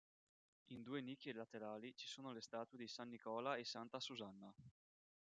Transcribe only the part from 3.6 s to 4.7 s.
santa Susanna.